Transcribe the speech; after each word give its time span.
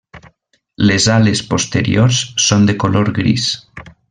Les 0.91 1.05
ales 1.17 1.43
posteriors 1.51 2.23
són 2.47 2.69
de 2.71 2.79
color 2.85 3.13
gris. 3.21 3.49